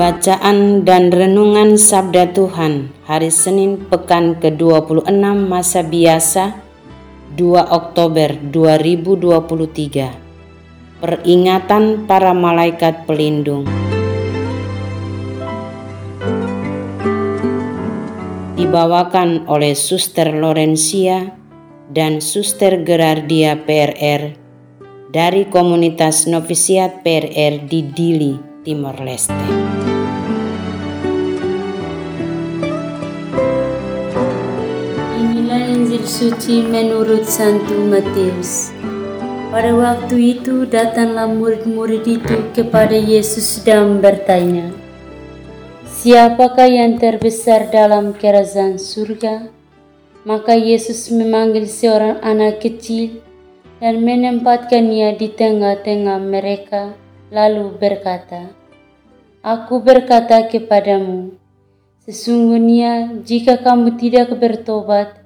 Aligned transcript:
Bacaan 0.00 0.88
dan 0.88 1.12
Renungan 1.12 1.76
Sabda 1.76 2.32
Tuhan 2.32 2.88
Hari 3.04 3.28
Senin 3.28 3.84
Pekan 3.84 4.40
ke-26 4.40 5.12
Masa 5.44 5.84
Biasa 5.84 6.56
2 7.36 7.68
Oktober 7.68 8.32
2023 8.48 11.04
Peringatan 11.04 12.08
para 12.08 12.32
Malaikat 12.32 13.04
Pelindung 13.04 13.68
Dibawakan 18.56 19.44
oleh 19.52 19.76
Suster 19.76 20.32
Lorencia 20.32 21.36
dan 21.92 22.24
Suster 22.24 22.88
Gerardia 22.88 23.68
PRR 23.68 24.32
dari 25.12 25.44
komunitas 25.44 26.24
novisiat 26.24 27.04
PRR 27.04 27.68
di 27.68 27.84
Dili, 27.84 28.64
Timor 28.64 28.96
Leste. 29.04 29.59
Suci 36.06 36.64
menurut 36.64 37.28
Santo 37.28 37.76
Matius. 37.76 38.72
Pada 39.50 39.74
waktu 39.74 40.38
itu 40.38 40.64
datanglah 40.64 41.26
murid-murid 41.26 42.06
itu 42.06 42.36
kepada 42.54 42.94
Yesus 42.94 43.60
dan 43.66 43.98
bertanya, 43.98 44.70
Siapakah 46.00 46.64
yang 46.64 46.96
terbesar 46.96 47.68
dalam 47.68 48.16
kerajaan 48.16 48.80
surga? 48.80 49.52
Maka 50.24 50.56
Yesus 50.56 51.12
memanggil 51.12 51.68
seorang 51.68 52.24
anak 52.24 52.64
kecil 52.64 53.20
dan 53.84 54.00
menempatkannya 54.00 55.20
di 55.20 55.28
tengah-tengah 55.28 56.16
mereka, 56.24 56.96
lalu 57.28 57.76
berkata, 57.76 58.48
Aku 59.44 59.84
berkata 59.84 60.48
kepadamu, 60.48 61.36
sesungguhnya 62.04 63.20
jika 63.20 63.60
kamu 63.60 64.00
tidak 64.00 64.32
bertobat, 64.40 65.19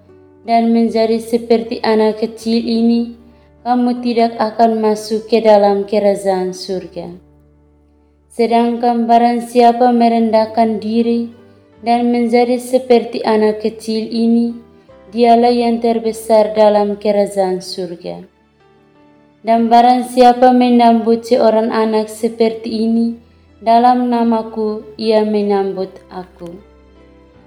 dan 0.45 0.71
menjadi 0.77 1.17
seperti 1.19 1.81
anak 1.81 2.21
kecil 2.21 2.61
ini, 2.61 3.17
kamu 3.65 4.05
tidak 4.05 4.37
akan 4.37 4.85
masuk 4.85 5.25
ke 5.25 5.41
dalam 5.41 5.89
kerajaan 5.89 6.53
surga. 6.53 7.17
Sedangkan 8.29 9.09
barang 9.09 9.49
siapa 9.49 9.89
merendahkan 9.89 10.85
diri 10.85 11.33
dan 11.81 12.13
menjadi 12.13 12.61
seperti 12.61 13.25
anak 13.25 13.65
kecil 13.65 14.05
ini, 14.05 14.53
dialah 15.17 15.53
yang 15.53 15.81
terbesar 15.81 16.53
dalam 16.53 17.01
kerajaan 17.01 17.65
surga. 17.65 18.29
Dan 19.45 19.69
barang 19.73 20.13
siapa 20.13 20.53
menambut 20.53 21.25
seorang 21.25 21.73
anak 21.73 22.09
seperti 22.09 22.85
ini, 22.89 23.17
dalam 23.65 24.13
namaku 24.13 24.85
ia 25.01 25.25
menambut 25.25 25.93
aku. 26.13 26.53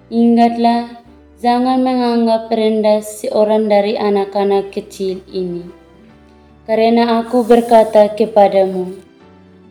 Ingatlah 0.10 1.07
Jangan 1.38 1.86
menganggap 1.86 2.50
rendah 2.50 3.06
seorang 3.06 3.70
dari 3.70 3.94
anak-anak 3.94 4.74
kecil 4.74 5.22
ini. 5.30 5.70
Karena 6.66 7.22
aku 7.22 7.46
berkata 7.46 8.10
kepadamu, 8.10 8.98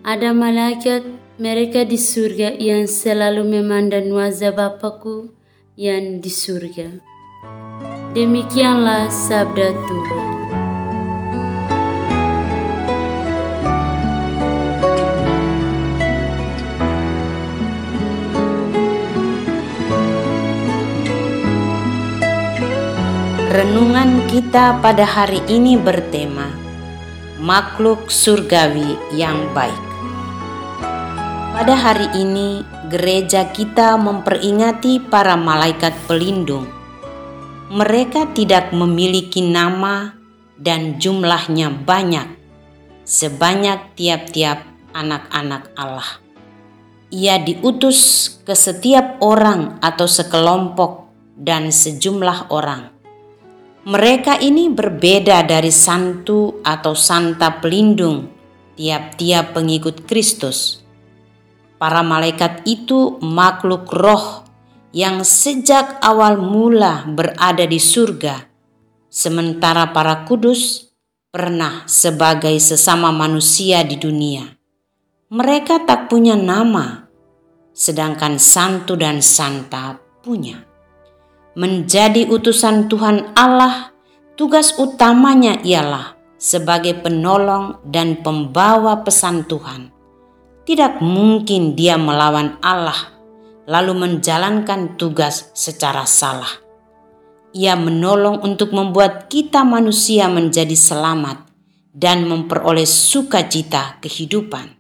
ada 0.06 0.30
malaikat 0.30 1.02
mereka 1.42 1.82
di 1.82 1.98
surga 1.98 2.54
yang 2.54 2.86
selalu 2.86 3.42
memandang 3.42 4.14
wajah 4.14 4.54
Bapakku 4.54 5.34
yang 5.74 6.22
di 6.22 6.30
surga. 6.30 7.02
Demikianlah 8.14 9.10
sabda 9.10 9.74
Tuhan. 9.74 10.65
Renungan 23.56 24.28
kita 24.28 24.84
pada 24.84 25.08
hari 25.08 25.40
ini 25.48 25.80
bertema 25.80 26.52
Makhluk 27.40 28.12
Surgawi 28.12 29.00
yang 29.16 29.48
Baik. 29.56 29.80
Pada 31.56 31.72
hari 31.72 32.04
ini, 32.20 32.60
gereja 32.92 33.48
kita 33.48 33.96
memperingati 33.96 35.00
para 35.08 35.40
malaikat 35.40 35.96
pelindung. 36.04 36.68
Mereka 37.72 38.36
tidak 38.36 38.76
memiliki 38.76 39.40
nama 39.40 40.12
dan 40.60 41.00
jumlahnya 41.00 41.72
banyak, 41.80 42.28
sebanyak 43.08 43.96
tiap-tiap 43.96 44.68
anak-anak 44.92 45.72
Allah. 45.80 46.20
Ia 47.08 47.40
diutus 47.40 48.28
ke 48.44 48.52
setiap 48.52 49.16
orang 49.24 49.80
atau 49.80 50.04
sekelompok 50.04 51.08
dan 51.40 51.72
sejumlah 51.72 52.52
orang 52.52 52.95
mereka 53.86 54.34
ini 54.42 54.66
berbeda 54.66 55.46
dari 55.46 55.70
santu 55.70 56.58
atau 56.66 56.98
santa 56.98 57.62
pelindung 57.62 58.26
tiap-tiap 58.74 59.54
pengikut 59.54 60.10
Kristus. 60.10 60.82
Para 61.78 62.02
malaikat 62.02 62.66
itu 62.66 63.14
makhluk 63.22 63.86
roh 63.94 64.42
yang 64.90 65.22
sejak 65.22 66.02
awal 66.02 66.34
mula 66.42 67.06
berada 67.06 67.62
di 67.62 67.78
surga, 67.78 68.50
sementara 69.06 69.94
para 69.94 70.26
kudus 70.26 70.90
pernah 71.30 71.86
sebagai 71.86 72.58
sesama 72.58 73.14
manusia 73.14 73.86
di 73.86 73.94
dunia. 73.94 74.50
Mereka 75.30 75.86
tak 75.86 76.10
punya 76.10 76.34
nama, 76.34 77.06
sedangkan 77.70 78.42
santu 78.42 78.98
dan 78.98 79.22
santa 79.22 79.94
punya 80.26 80.75
menjadi 81.56 82.28
utusan 82.28 82.92
Tuhan 82.92 83.32
Allah, 83.32 83.96
tugas 84.36 84.76
utamanya 84.76 85.56
ialah 85.64 86.12
sebagai 86.36 87.00
penolong 87.00 87.80
dan 87.88 88.20
pembawa 88.20 89.00
pesan 89.00 89.48
Tuhan. 89.48 89.88
Tidak 90.68 91.00
mungkin 91.00 91.72
dia 91.72 91.96
melawan 91.96 92.60
Allah 92.60 93.16
lalu 93.66 93.96
menjalankan 93.96 95.00
tugas 95.00 95.50
secara 95.56 96.04
salah. 96.04 96.62
Ia 97.56 97.72
menolong 97.74 98.44
untuk 98.44 98.76
membuat 98.76 99.32
kita 99.32 99.64
manusia 99.64 100.28
menjadi 100.28 100.76
selamat 100.76 101.48
dan 101.96 102.28
memperoleh 102.28 102.84
sukacita 102.84 103.96
kehidupan. 104.04 104.76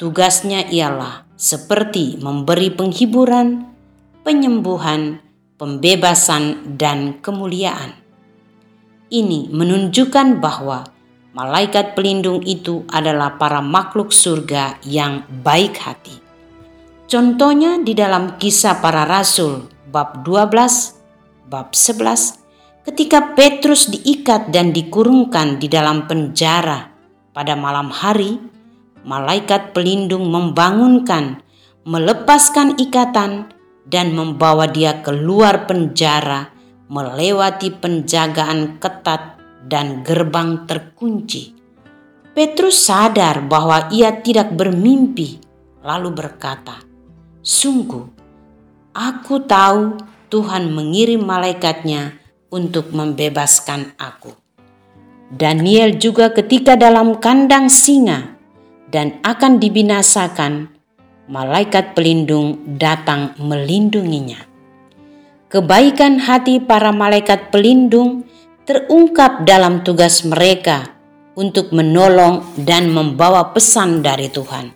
Tugasnya 0.00 0.66
ialah 0.72 1.28
seperti 1.36 2.16
memberi 2.16 2.72
penghiburan, 2.72 3.68
penyembuhan, 4.24 5.20
pembebasan, 5.62 6.74
dan 6.74 7.22
kemuliaan. 7.22 7.94
Ini 9.14 9.46
menunjukkan 9.54 10.42
bahwa 10.42 10.82
malaikat 11.38 11.94
pelindung 11.94 12.42
itu 12.42 12.82
adalah 12.90 13.38
para 13.38 13.62
makhluk 13.62 14.10
surga 14.10 14.82
yang 14.82 15.22
baik 15.46 15.78
hati. 15.78 16.18
Contohnya 17.06 17.78
di 17.78 17.94
dalam 17.94 18.42
kisah 18.42 18.82
para 18.82 19.06
rasul 19.06 19.70
bab 19.86 20.26
12, 20.26 21.46
bab 21.46 21.70
11, 21.70 22.42
ketika 22.82 23.38
Petrus 23.38 23.86
diikat 23.86 24.50
dan 24.50 24.74
dikurungkan 24.74 25.62
di 25.62 25.70
dalam 25.70 26.10
penjara 26.10 26.90
pada 27.30 27.54
malam 27.54 27.86
hari, 27.94 28.42
malaikat 29.06 29.70
pelindung 29.70 30.26
membangunkan, 30.26 31.38
melepaskan 31.86 32.82
ikatan, 32.82 33.61
dan 33.86 34.14
membawa 34.14 34.70
dia 34.70 35.02
keluar 35.02 35.66
penjara 35.66 36.52
melewati 36.92 37.72
penjagaan 37.72 38.76
ketat 38.76 39.40
dan 39.64 40.04
gerbang 40.04 40.68
terkunci. 40.68 41.56
Petrus 42.32 42.88
sadar 42.88 43.44
bahwa 43.44 43.92
ia 43.92 44.12
tidak 44.24 44.52
bermimpi, 44.56 45.40
lalu 45.84 46.12
berkata, 46.12 46.80
"Sungguh, 47.44 48.08
aku 48.96 49.44
tahu 49.44 50.00
Tuhan 50.32 50.72
mengirim 50.72 51.20
malaikatnya 51.28 52.16
untuk 52.48 52.92
membebaskan 52.96 53.96
aku. 54.00 54.32
Daniel 55.28 55.96
juga 55.96 56.32
ketika 56.32 56.72
dalam 56.72 57.20
kandang 57.20 57.68
singa 57.68 58.36
dan 58.88 59.20
akan 59.24 59.60
dibinasakan, 59.60 60.71
malaikat 61.30 61.94
pelindung 61.94 62.78
datang 62.78 63.34
melindunginya. 63.38 64.42
Kebaikan 65.52 66.16
hati 66.22 66.58
para 66.64 66.90
malaikat 66.90 67.52
pelindung 67.52 68.24
terungkap 68.64 69.44
dalam 69.44 69.84
tugas 69.84 70.24
mereka 70.24 70.96
untuk 71.36 71.72
menolong 71.76 72.44
dan 72.56 72.88
membawa 72.88 73.52
pesan 73.52 74.00
dari 74.00 74.32
Tuhan. 74.32 74.72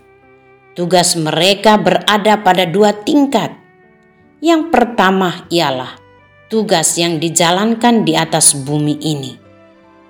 Tugas 0.76 1.16
mereka 1.16 1.81
berada 1.81 2.37
pada 2.44 2.69
dua 2.69 2.92
tingkat. 2.92 3.56
Yang 4.44 4.69
pertama 4.69 5.49
ialah 5.49 5.96
tugas 6.52 7.00
yang 7.00 7.16
dijalankan 7.16 8.04
di 8.04 8.12
atas 8.12 8.52
bumi 8.52 9.00
ini. 9.00 9.32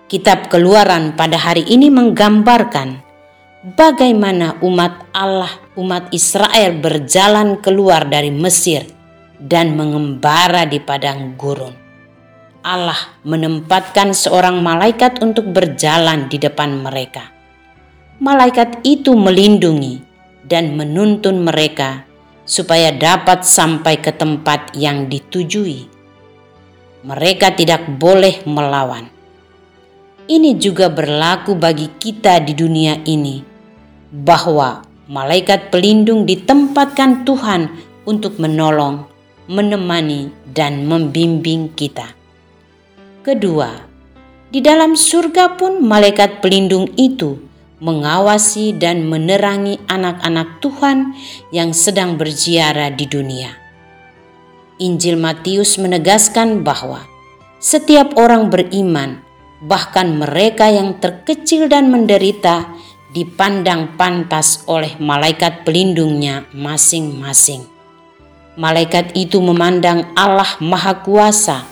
Kitab 0.07 0.51
Keluaran 0.51 1.15
pada 1.15 1.39
hari 1.39 1.67
ini 1.67 1.91
menggambarkan 1.91 3.03
bagaimana 3.75 4.59
umat 4.63 5.11
Allah, 5.11 5.51
umat 5.77 6.09
Israel 6.11 6.81
berjalan 6.81 7.61
keluar 7.61 8.09
dari 8.09 8.33
Mesir 8.33 8.89
dan 9.37 9.77
mengembara 9.77 10.65
di 10.65 10.81
padang 10.81 11.37
gurun. 11.37 11.77
Allah 12.67 12.99
menempatkan 13.23 14.11
seorang 14.11 14.59
malaikat 14.65 15.23
untuk 15.23 15.53
berjalan 15.53 16.27
di 16.27 16.41
depan 16.41 16.83
mereka. 16.83 17.31
Malaikat 18.19 18.83
itu 18.83 19.13
melindungi 19.13 20.03
dan 20.43 20.75
menuntun 20.75 21.45
mereka 21.45 22.09
supaya 22.49 22.91
dapat 22.95 23.45
sampai 23.45 24.01
ke 24.01 24.11
tempat 24.15 24.73
yang 24.75 25.07
ditujui. 25.07 25.87
Mereka 27.07 27.55
tidak 27.55 27.87
boleh 28.01 28.43
melawan. 28.49 29.07
Ini 30.27 30.59
juga 30.59 30.91
berlaku 30.91 31.55
bagi 31.55 31.87
kita 32.03 32.43
di 32.43 32.51
dunia 32.51 32.99
ini, 33.07 33.39
bahwa 34.11 34.86
malaikat 35.07 35.71
pelindung 35.71 36.27
ditempatkan 36.27 37.23
Tuhan 37.23 37.71
untuk 38.07 38.43
menolong, 38.43 39.07
menemani, 39.47 40.35
dan 40.51 40.87
membimbing 40.87 41.71
kita. 41.75 42.11
Kedua, 43.23 43.71
di 44.51 44.63
dalam 44.63 44.95
surga 44.95 45.59
pun 45.59 45.83
malaikat 45.83 46.43
pelindung 46.43 46.91
itu 46.99 47.39
mengawasi 47.83 48.73
dan 48.75 49.05
menerangi 49.05 49.79
anak-anak 49.87 50.59
Tuhan 50.65 51.13
yang 51.53 51.77
sedang 51.77 52.17
berziarah 52.17 52.89
di 52.95 53.05
dunia. 53.05 53.53
Injil 54.81 55.17
Matius 55.21 55.77
menegaskan 55.77 56.65
bahwa 56.65 57.05
setiap 57.61 58.17
orang 58.17 58.49
beriman, 58.53 59.21
bahkan 59.65 60.17
mereka 60.17 60.69
yang 60.69 61.01
terkecil 61.01 61.69
dan 61.69 61.89
menderita, 61.89 62.69
dipandang 63.17 63.97
pantas 63.97 64.61
oleh 64.69 64.93
malaikat 65.01 65.65
pelindungnya 65.65 66.45
masing-masing. 66.53 67.65
Malaikat 68.61 69.17
itu 69.17 69.41
memandang 69.41 70.13
Allah 70.13 70.61
Maha 70.61 71.01
Kuasa 71.01 71.65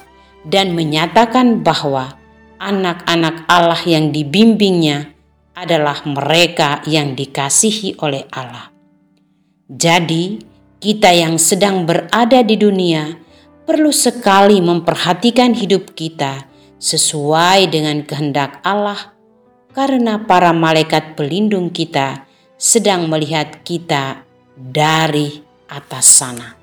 dan 0.49 0.73
menyatakan 0.73 1.61
bahwa 1.61 2.17
anak-anak 2.57 3.45
Allah 3.45 3.81
yang 3.85 4.09
dibimbingnya 4.09 5.13
adalah 5.53 6.01
mereka 6.09 6.81
yang 6.89 7.13
dikasihi 7.13 8.01
oleh 8.01 8.25
Allah. 8.33 8.73
Jadi, 9.69 10.41
kita 10.81 11.13
yang 11.13 11.37
sedang 11.37 11.85
berada 11.85 12.41
di 12.45 12.57
dunia 12.57 13.17
perlu 13.65 13.93
sekali 13.93 14.61
memperhatikan 14.61 15.57
hidup 15.57 15.97
kita 15.97 16.45
sesuai 16.77 17.73
dengan 17.73 18.05
kehendak 18.05 18.61
Allah, 18.61 19.14
karena 19.75 20.23
para 20.23 20.55
malaikat 20.55 21.19
pelindung 21.19 21.75
kita 21.75 22.31
sedang 22.55 23.11
melihat 23.11 23.67
kita 23.67 24.23
dari 24.55 25.43
atas 25.67 26.07
sana. 26.07 26.55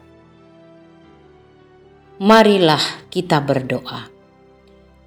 Marilah 2.24 3.12
kita 3.12 3.44
berdoa. 3.44 4.08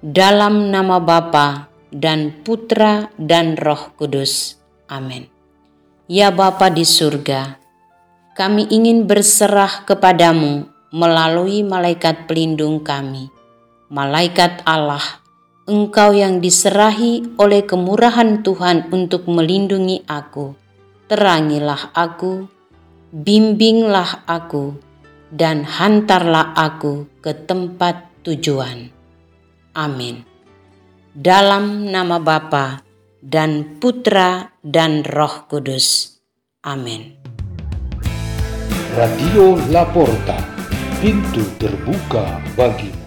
Dalam 0.05 0.69
nama 0.69 1.01
Bapa 1.01 1.65
dan 1.89 2.45
Putra 2.45 3.09
dan 3.17 3.57
Roh 3.57 3.97
Kudus. 3.97 4.61
Amin. 4.85 5.25
Ya 6.05 6.29
Bapa 6.29 6.69
di 6.69 6.85
surga, 6.85 7.57
kami 8.37 8.69
ingin 8.69 9.09
berserah 9.09 9.87
kepadamu 9.89 10.69
melalui 10.93 11.65
malaikat 11.65 12.29
pelindung 12.29 12.85
kami, 12.85 13.33
malaikat 13.89 14.61
Allah, 14.69 15.24
Engkau 15.65 16.13
yang 16.13 16.45
diserahi 16.45 17.41
oleh 17.41 17.65
kemurahan 17.65 18.45
Tuhan 18.45 18.93
untuk 18.93 19.25
melindungi 19.25 20.05
aku. 20.05 20.53
Terangilah 21.09 21.89
aku, 21.89 22.45
bimbinglah 23.09 24.29
aku, 24.29 24.77
dan 25.33 25.65
hantarlah 25.65 26.53
aku 26.53 27.09
ke 27.17 27.33
tempat 27.49 28.13
tujuan. 28.21 28.93
Amin. 29.73 30.21
Dalam 31.17 31.89
nama 31.89 32.21
Bapa 32.21 32.85
dan 33.25 33.81
Putra 33.81 34.53
dan 34.61 35.01
Roh 35.01 35.49
Kudus. 35.49 36.13
Amin. 36.61 37.17
Radio 38.93 39.57
Laporta, 39.73 40.37
pintu 41.01 41.41
terbuka 41.57 42.37
bagimu. 42.53 43.04